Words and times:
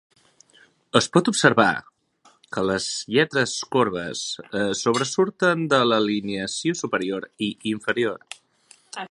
Es 0.99 1.07
pot 1.17 1.27
observar 1.31 1.67
que 2.57 2.63
les 2.69 2.87
lletres 3.17 3.53
corbes 3.77 4.23
sobresurten 4.81 5.63
de 5.75 5.83
l'alineació 5.91 6.79
superior 6.81 7.29
i 7.51 7.53
inferior. 7.75 8.21